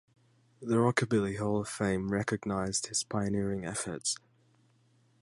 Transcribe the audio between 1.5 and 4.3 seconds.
of Fame recognized his pioneering efforts.